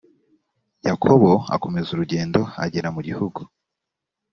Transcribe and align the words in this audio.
yakobo 0.87 1.31
akomeza 1.55 1.89
urugendo 1.91 2.41
agera 2.65 2.89
mu 2.95 3.01
gihugu 3.07 3.41